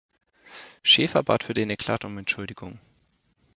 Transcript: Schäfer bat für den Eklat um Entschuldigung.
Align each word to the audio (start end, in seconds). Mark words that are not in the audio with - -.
Schäfer 0.81 1.21
bat 1.21 1.43
für 1.43 1.53
den 1.53 1.69
Eklat 1.69 2.05
um 2.05 2.17
Entschuldigung. 2.17 2.79